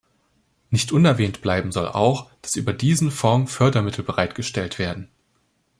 Nicht 0.71 0.91
unerwähnt 0.91 1.41
bleiben 1.43 1.71
soll 1.71 1.87
auch, 1.87 2.31
dass 2.41 2.55
über 2.55 2.73
diesen 2.73 3.11
Fonds 3.11 3.53
Fördermittel 3.53 4.03
bereitgestellt 4.03 4.79
werden. 4.79 5.09